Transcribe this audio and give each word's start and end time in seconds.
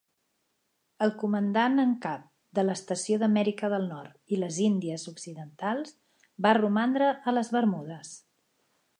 El 1.07 1.11
comandant 1.23 1.81
en 1.81 1.91
cap 2.05 2.23
de 2.59 2.63
l'estació 2.65 3.19
d'Amèrica 3.23 3.69
del 3.73 3.85
Nord 3.89 4.35
i 4.35 4.39
les 4.43 4.57
Índies 4.69 5.05
Occidentals 5.11 5.93
va 6.47 6.55
romandre 6.59 7.11
a 7.33 7.35
les 7.39 7.53
Bermudes. 7.57 8.15